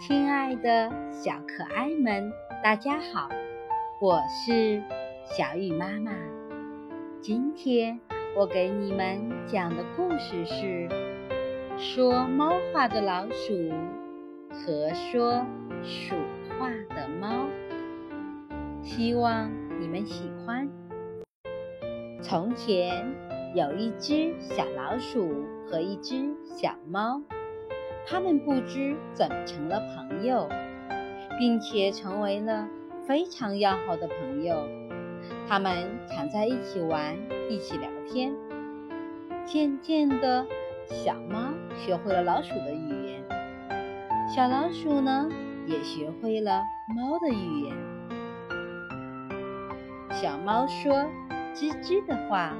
[0.00, 2.32] 亲爱的小可爱们，
[2.62, 3.28] 大家好，
[4.00, 4.80] 我是
[5.24, 6.12] 小雨妈妈。
[7.20, 7.98] 今天
[8.36, 10.88] 我给你们讲的故事是
[11.76, 13.72] 说猫话的老鼠
[14.52, 15.44] 和说
[15.82, 16.14] 鼠
[16.56, 17.48] 话的猫，
[18.80, 20.70] 希望你们喜欢。
[22.22, 23.04] 从前
[23.52, 27.20] 有一只小老鼠和一只小猫。
[28.10, 30.48] 他们不知怎么成了朋友，
[31.38, 32.66] 并且成为了
[33.06, 34.66] 非常要好的朋友。
[35.46, 37.14] 他们常在一起玩，
[37.50, 38.34] 一起聊天。
[39.44, 40.46] 渐渐的，
[40.86, 43.22] 小猫学会了老鼠的语言，
[44.34, 45.28] 小老鼠呢
[45.66, 46.62] 也学会了
[46.96, 47.76] 猫的语言。
[50.10, 50.94] 小猫说
[51.54, 52.54] 吱吱的话，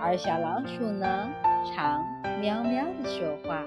[0.00, 1.28] 而小老鼠呢
[1.64, 2.00] 常
[2.40, 3.60] 喵喵的说话。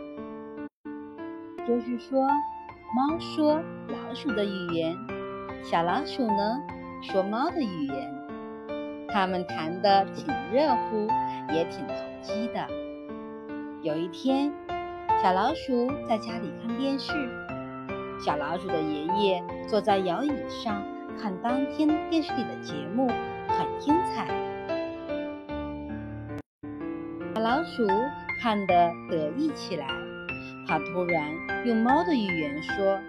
[1.68, 2.28] 就是说，
[2.94, 4.96] 猫说老鼠的语言，
[5.64, 6.62] 小老鼠呢
[7.02, 8.16] 说猫的语言。
[9.10, 11.08] 他们谈得挺热乎，
[11.54, 12.68] 也挺投机的。
[13.82, 14.52] 有一天，
[15.24, 17.14] 小老鼠在家里看电视，
[18.20, 20.84] 小老鼠的爷爷坐在摇椅上
[21.20, 23.08] 看当天电视里的节目，
[23.48, 24.28] 很精彩。
[27.34, 27.88] 小老鼠
[28.42, 30.05] 看得得意起来。
[30.68, 31.32] 他突然
[31.64, 33.00] 用猫的语言说：“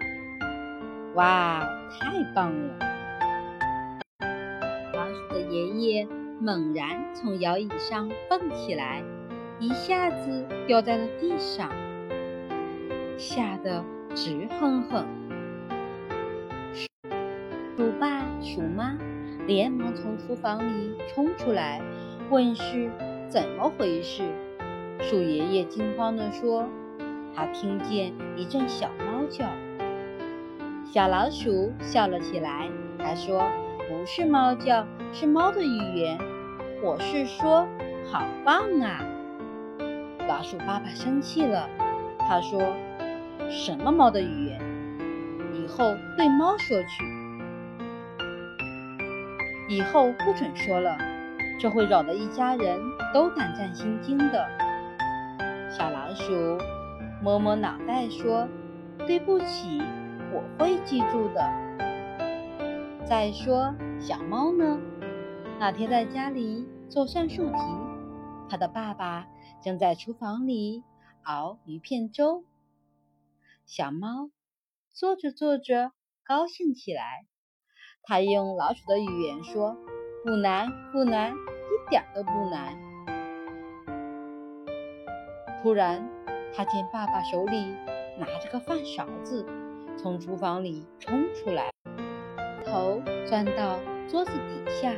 [1.15, 1.67] 哇，
[1.99, 2.79] 太棒了！”
[4.93, 6.07] 老鼠的爷爷
[6.39, 9.03] 猛然从摇椅上蹦起来，
[9.59, 11.71] 一下子掉在了地上，
[13.17, 13.83] 吓得
[14.13, 15.05] 直哼哼。
[17.75, 18.95] 鼠爸鼠妈
[19.47, 21.81] 连忙从厨房里冲出来，
[22.29, 22.89] 问是
[23.27, 24.23] 怎么回事。
[24.99, 26.67] 鼠爷爷惊慌地说。
[27.37, 29.45] 他听见一阵小猫叫，
[30.83, 32.67] 小老鼠笑了起来。
[32.97, 33.43] 他说
[33.87, 34.83] ：“不是猫叫，
[35.13, 36.17] 是猫的语言。
[36.81, 37.67] 我是说，
[38.11, 39.05] 好棒啊！”
[40.27, 41.69] 老鼠爸爸生气了，
[42.27, 42.59] 他说
[43.51, 44.59] ：“什么猫的语言？
[45.53, 47.05] 以后对猫说去，
[49.69, 50.97] 以后不准说了，
[51.59, 52.79] 这会扰得一家人
[53.13, 54.43] 都胆战心惊的。”
[55.69, 56.57] 小老鼠。
[57.21, 58.47] 摸摸脑袋说
[59.07, 59.81] ：“对不起，
[60.31, 61.41] 我会记住的。”
[63.05, 64.79] 再说小猫呢？
[65.59, 67.57] 那天在家里做算术题，
[68.49, 69.27] 它的爸爸
[69.61, 70.83] 正在厨房里
[71.23, 72.43] 熬鱼片粥。
[73.65, 74.29] 小猫
[74.93, 75.91] 做着做着
[76.23, 77.25] 高兴起来，
[78.03, 79.75] 它用老鼠的语言说
[80.23, 82.77] ：“不难，不难，一点都不难。”
[85.63, 86.07] 突然。
[86.57, 87.75] 他见爸爸手里
[88.17, 89.45] 拿着个饭勺子，
[89.95, 91.69] 从厨房里冲出来，
[92.65, 94.91] 头钻到桌子底下，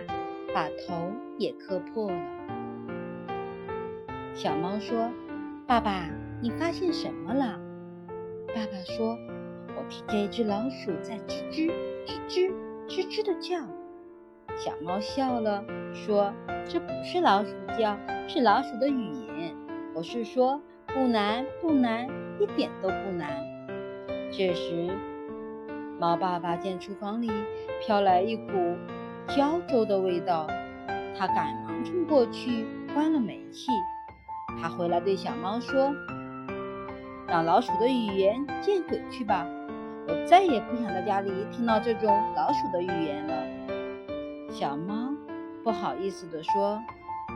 [0.55, 2.17] 把头也磕破了。
[4.33, 5.11] 小猫说
[5.67, 6.09] ：“爸爸，
[6.41, 7.59] 你发现什么了？”
[8.55, 9.17] 爸爸说
[9.75, 11.69] ：“我听见一只老鼠在吱吱
[12.07, 12.53] 吱吱
[12.87, 13.57] 吱吱的叫。”
[14.55, 16.33] 小猫笑了，说
[16.65, 17.97] ：“这不是老鼠叫，
[18.29, 19.53] 是老鼠的语言。
[19.93, 20.61] 我是说。”
[20.94, 22.07] 不难，不难，
[22.39, 23.29] 一点都不难。
[24.31, 24.89] 这时，
[26.00, 27.29] 猫爸爸见厨房里
[27.79, 28.75] 飘来一股
[29.27, 30.47] 焦粥的味道，
[31.17, 33.72] 他赶忙冲过去关了煤气。
[34.61, 35.94] 他回来对小猫说
[37.27, 39.45] ：“让老鼠的语言见鬼去吧！
[40.07, 43.33] 我再也不想在家里听到这种老鼠的语言了。”
[44.50, 45.13] 小猫
[45.63, 46.81] 不好意思地说：“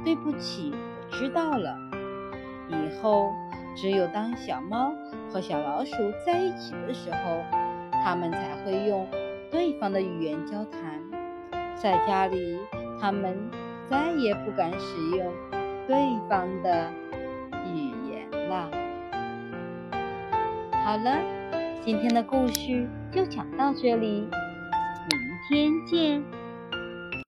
[0.03, 1.77] 对不起，我知道了。”
[2.69, 3.31] 以后，
[3.75, 4.93] 只有当小猫
[5.29, 5.93] 和小老鼠
[6.25, 7.43] 在一起的时候，
[8.03, 9.07] 它们才会用
[9.51, 10.81] 对方的语言交谈。
[11.75, 12.59] 在家里，
[12.99, 13.37] 它们
[13.89, 15.33] 再也不敢使用
[15.87, 15.95] 对
[16.29, 16.89] 方的
[17.73, 18.69] 语言了。
[20.83, 21.19] 好了，
[21.81, 24.29] 今天的故事就讲到这里，
[25.09, 25.19] 明
[25.49, 26.42] 天见。